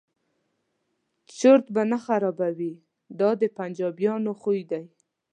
[1.37, 2.73] چرت به نه خرابوي
[3.19, 4.83] دا د پنجابیانو خوی دی.